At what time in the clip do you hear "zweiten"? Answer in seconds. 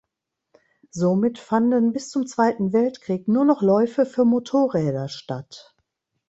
2.25-2.73